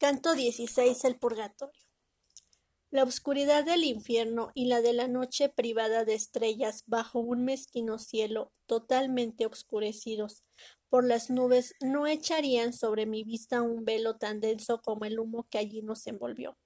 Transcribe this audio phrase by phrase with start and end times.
[0.00, 1.82] Canto 16 El Purgatorio.
[2.92, 7.98] La oscuridad del infierno y la de la noche privada de estrellas bajo un mezquino
[7.98, 10.44] cielo totalmente obscurecidos
[10.88, 15.48] por las nubes no echarían sobre mi vista un velo tan denso como el humo
[15.50, 16.56] que allí nos envolvió.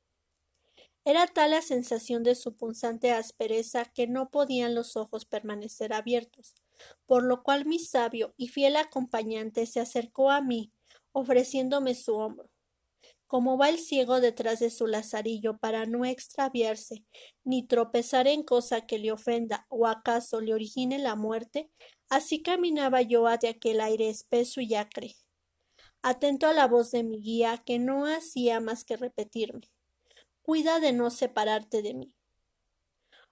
[1.03, 6.55] Era tal la sensación de su punzante aspereza que no podían los ojos permanecer abiertos,
[7.07, 10.71] por lo cual mi sabio y fiel acompañante se acercó a mí,
[11.13, 12.52] ofreciéndome su hombro
[13.33, 17.07] como va el ciego detrás de su lazarillo para no extraviarse,
[17.45, 21.71] ni tropezar en cosa que le ofenda o acaso le origine la muerte,
[22.11, 25.17] así caminaba yo hacia aquel aire espeso y acre,
[26.03, 29.71] atento a la voz de mi guía, que no hacía más que repetirme
[30.43, 32.15] Cuida de no separarte de mí.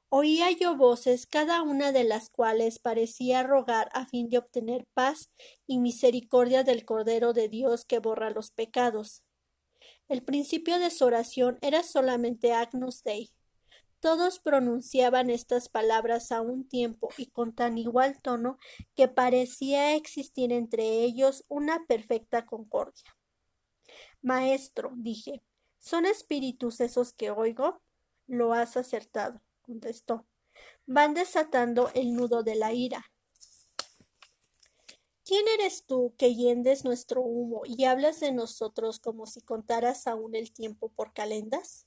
[0.09, 5.31] Oía yo voces, cada una de las cuales parecía rogar a fin de obtener paz
[5.67, 9.25] y misericordia del Cordero de Dios que borra los pecados,
[10.11, 13.31] el principio de su oración era solamente Agnus Dei.
[14.01, 18.59] Todos pronunciaban estas palabras a un tiempo y con tan igual tono
[18.97, 23.17] que parecía existir entre ellos una perfecta concordia.
[24.21, 25.45] Maestro, dije,
[25.79, 27.81] ¿son espíritus esos que oigo?
[28.27, 30.27] Lo has acertado, contestó.
[30.87, 33.05] Van desatando el nudo de la ira.
[35.31, 40.35] ¿Quién eres tú que hiendes nuestro humo y hablas de nosotros como si contaras aún
[40.35, 41.87] el tiempo por calendas?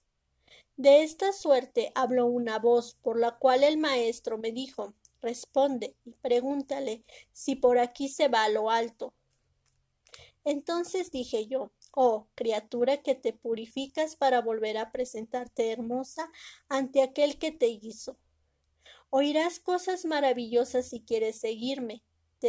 [0.78, 6.14] De esta suerte habló una voz, por la cual el maestro me dijo Responde y
[6.14, 9.14] pregúntale si por aquí se va a lo alto.
[10.46, 16.32] Entonces dije yo Oh, criatura que te purificas para volver a presentarte hermosa
[16.70, 18.18] ante aquel que te hizo.
[19.10, 22.04] Oirás cosas maravillosas si quieres seguirme,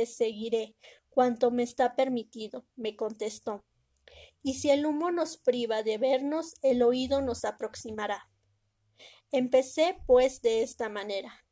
[0.05, 0.75] seguiré
[1.09, 3.64] cuanto me está permitido, me contestó.
[4.42, 8.28] Y si el humo nos priva de vernos, el oído nos aproximará.
[9.31, 11.45] Empecé, pues, de esta manera.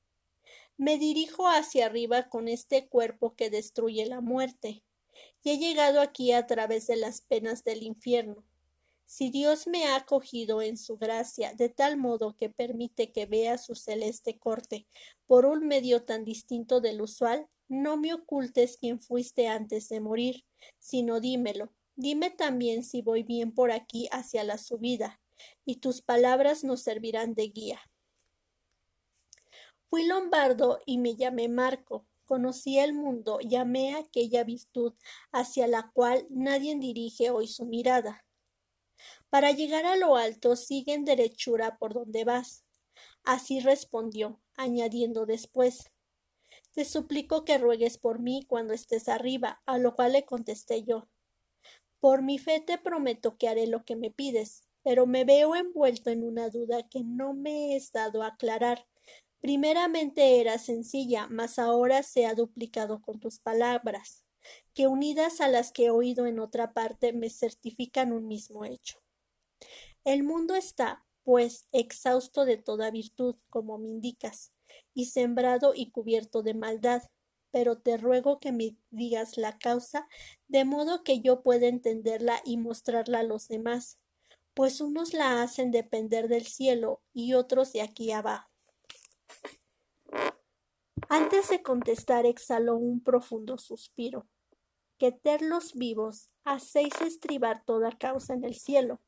[0.77, 4.83] Me dirijo hacia arriba con este cuerpo que destruye la muerte,
[5.43, 8.45] y he llegado aquí a través de las penas del infierno.
[9.05, 13.59] Si Dios me ha acogido en su gracia de tal modo que permite que vea
[13.59, 14.87] su celeste corte
[15.27, 20.45] por un medio tan distinto del usual, no me ocultes quién fuiste antes de morir,
[20.79, 21.73] sino dímelo.
[21.97, 25.23] Dime también si voy bien por aquí hacia la subida,
[25.65, 27.81] y tus palabras nos servirán de guía.
[29.89, 32.07] Fui lombardo y me llamé Marco.
[32.27, 34.93] Conocí el mundo, llamé aquella virtud
[35.33, 38.27] hacia la cual nadie dirige hoy su mirada.
[39.31, 42.65] Para llegar a lo alto sigue en derechura por donde vas.
[43.25, 45.91] Así respondió, añadiendo después
[46.73, 51.09] te suplico que ruegues por mí cuando estés arriba, a lo cual le contesté yo.
[52.01, 56.11] Por mi fe te prometo que haré lo que me pides, pero me veo envuelto
[56.11, 58.87] en una duda que no me es dado aclarar.
[59.41, 64.25] Primeramente era sencilla, mas ahora se ha duplicado con tus palabras,
[64.75, 68.99] que unidas a las que he oído en otra parte me certifican un mismo hecho.
[70.05, 74.53] El mundo está, pues, exhausto de toda virtud, como me indicas,
[74.95, 77.03] y sembrado y cubierto de maldad.
[77.51, 80.09] Pero te ruego que me digas la causa,
[80.49, 83.99] de modo que yo pueda entenderla y mostrarla a los demás,
[84.55, 88.51] pues unos la hacen depender del cielo y otros de aquí abajo.
[91.09, 94.27] Antes de contestar exhaló un profundo suspiro.
[94.99, 99.01] Que los vivos hacéis estribar toda causa en el cielo,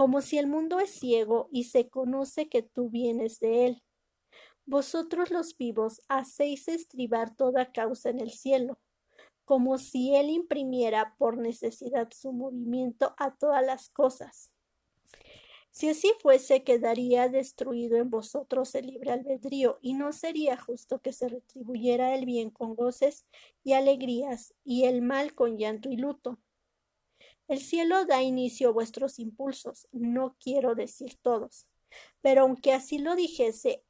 [0.00, 3.82] como si el mundo es ciego y se conoce que tú vienes de él
[4.70, 8.78] vosotros los vivos hacéis estribar toda causa en el cielo,
[9.44, 14.52] como si él imprimiera por necesidad su movimiento a todas las cosas.
[15.72, 21.12] Si así fuese, quedaría destruido en vosotros el libre albedrío, y no sería justo que
[21.12, 23.26] se retribuyera el bien con goces
[23.64, 26.38] y alegrías, y el mal con llanto y luto.
[27.50, 31.66] El cielo da inicio a vuestros impulsos, no quiero decir todos,
[32.20, 33.82] pero aunque así lo dijese,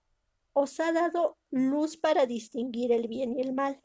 [0.55, 3.79] os ha dado luz para distinguir el bien y el mal.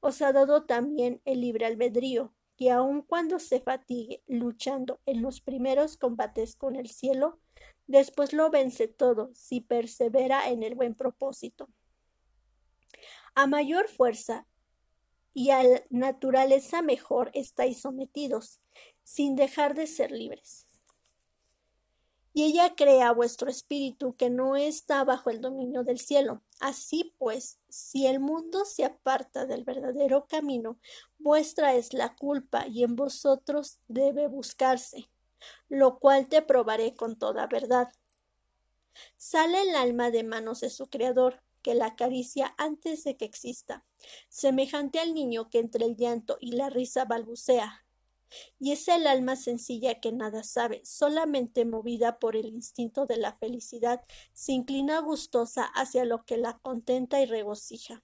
[0.00, 5.40] Os ha dado también el libre albedrío, que aun cuando se fatigue luchando en los
[5.40, 7.38] primeros combates con el cielo,
[7.86, 11.68] después lo vence todo si persevera en el buen propósito.
[13.36, 14.48] A mayor fuerza
[15.32, 18.62] y a naturaleza mejor estáis sometidos,
[19.06, 20.66] sin dejar de ser libres
[22.36, 26.42] y ella crea vuestro espíritu que no está bajo el dominio del cielo.
[26.60, 30.78] Así pues, si el mundo se aparta del verdadero camino,
[31.18, 35.08] vuestra es la culpa y en vosotros debe buscarse.
[35.70, 37.90] lo cual te probaré con toda verdad.
[39.16, 43.86] Sale el alma de manos de su Creador, que la acaricia antes de que exista,
[44.28, 47.85] semejante al niño que entre el llanto y la risa balbucea.
[48.58, 53.34] Y es el alma sencilla que nada sabe, solamente movida por el instinto de la
[53.34, 54.02] felicidad,
[54.32, 58.02] se inclina gustosa hacia lo que la contenta y regocija.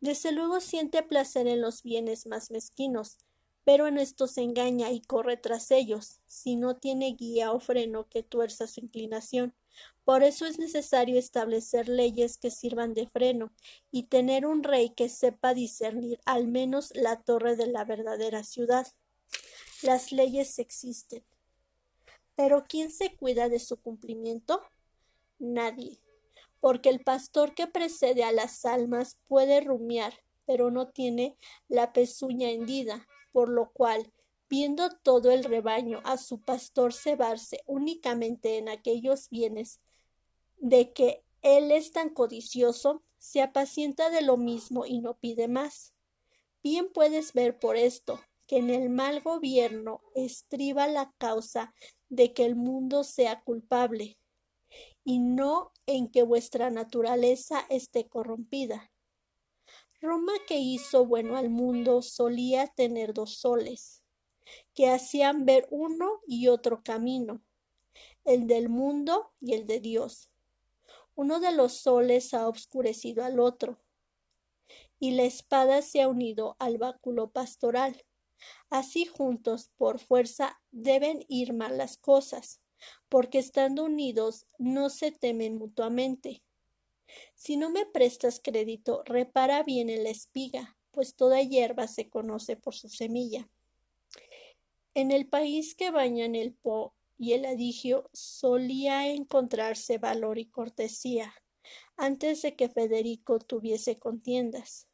[0.00, 3.18] Desde luego siente placer en los bienes más mezquinos,
[3.64, 8.08] pero en esto se engaña y corre tras ellos, si no tiene guía o freno
[8.08, 9.54] que tuerza su inclinación.
[10.04, 13.52] Por eso es necesario establecer leyes que sirvan de freno
[13.90, 18.86] y tener un rey que sepa discernir al menos la torre de la verdadera ciudad.
[19.82, 21.24] Las leyes existen.
[22.36, 24.62] Pero ¿quién se cuida de su cumplimiento?
[25.38, 25.98] Nadie.
[26.60, 30.12] Porque el pastor que precede a las almas puede rumiar,
[30.44, 31.34] pero no tiene
[31.68, 34.12] la pezuña hendida, por lo cual,
[34.50, 39.80] viendo todo el rebaño a su pastor cebarse únicamente en aquellos bienes
[40.58, 45.94] de que él es tan codicioso, se apacienta de lo mismo y no pide más.
[46.62, 48.20] Bien puedes ver por esto
[48.50, 51.72] que en el mal gobierno estriba la causa
[52.08, 54.18] de que el mundo sea culpable,
[55.04, 58.90] y no en que vuestra naturaleza esté corrompida.
[60.00, 64.02] Roma que hizo bueno al mundo solía tener dos soles,
[64.74, 67.44] que hacían ver uno y otro camino,
[68.24, 70.28] el del mundo y el de Dios.
[71.14, 73.78] Uno de los soles ha obscurecido al otro,
[74.98, 78.04] y la espada se ha unido al báculo pastoral.
[78.68, 82.60] Así juntos, por fuerza, deben ir mal las cosas,
[83.08, 86.42] porque estando unidos no se temen mutuamente.
[87.34, 92.56] Si no me prestas crédito, repara bien en la espiga, pues toda hierba se conoce
[92.56, 93.48] por su semilla.
[94.94, 101.34] En el país que bañan el Po y el Adigio solía encontrarse valor y cortesía,
[101.96, 104.88] antes de que Federico tuviese contiendas.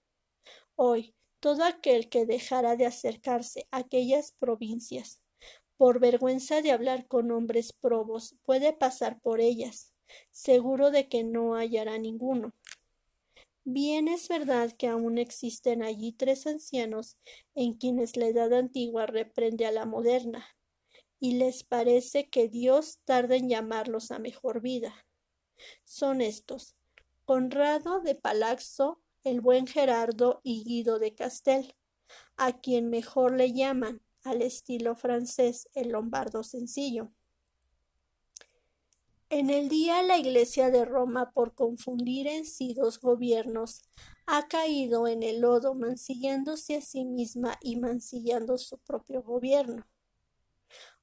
[0.75, 1.16] Hoy,
[1.47, 5.21] todo aquel que dejara de acercarse a aquellas provincias,
[5.77, 9.95] por vergüenza de hablar con hombres probos, puede pasar por ellas,
[10.33, 12.53] seguro de que no hallará ninguno.
[13.63, 17.17] Bien es verdad que aún existen allí tres ancianos
[17.55, 20.45] en quienes la edad antigua reprende a la moderna,
[21.21, 25.07] y les parece que Dios tarda en llamarlos a mejor vida.
[25.85, 26.75] Son estos
[27.25, 31.75] Conrado de Palazzo, el buen Gerardo y Guido de Castel,
[32.37, 37.11] a quien mejor le llaman, al estilo francés, el lombardo sencillo.
[39.29, 43.83] En el día la Iglesia de Roma, por confundir en sí dos gobiernos,
[44.27, 49.89] ha caído en el lodo, mancillándose a sí misma y mancillando su propio gobierno.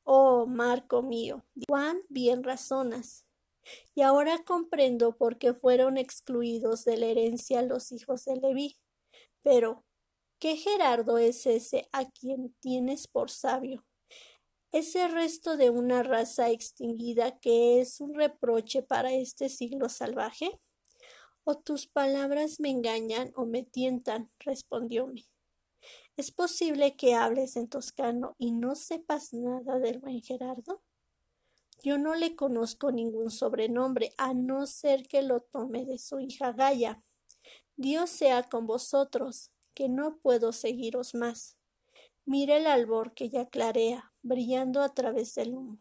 [0.06, 3.26] Oh, Marco mío, Juan, bien razonas.
[3.96, 8.78] Y ahora comprendo por qué fueron excluidos de la herencia los hijos de Leví.
[9.42, 9.86] Pero,
[10.40, 13.86] ¿qué Gerardo es ese a quien tienes por sabio?
[14.74, 20.60] ese resto de una raza extinguida que es un reproche para este siglo salvaje?
[21.44, 24.32] ¿O tus palabras me engañan o me tientan?
[24.40, 25.28] respondióme.
[26.18, 30.82] ¿Es posible que hables en toscano y no sepas nada del buen Gerardo?
[31.84, 36.54] Yo no le conozco ningún sobrenombre, a no ser que lo tome de su hija
[36.54, 37.04] Gaya.
[37.76, 41.58] Dios sea con vosotros, que no puedo seguiros más.
[42.24, 45.80] Mira el albor que ya clarea, brillando a través del humo.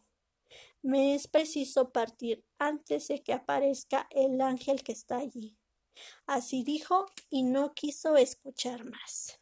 [0.82, 5.56] Me es preciso partir antes de que aparezca el ángel que está allí.
[6.26, 9.41] Así dijo y no quiso escuchar más.